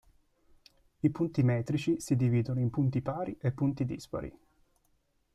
[1.01, 4.35] I punti metrici si dividono in punti pari e punti dispari.